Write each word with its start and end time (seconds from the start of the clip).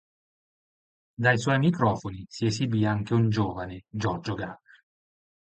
Dai 1.23 1.37
suoi 1.37 1.59
microfoni 1.59 2.25
si 2.27 2.45
esibì 2.47 2.87
anche 2.87 3.13
un 3.13 3.29
giovane 3.29 3.83
Giorgio 3.87 4.33
Gaber. 4.33 4.83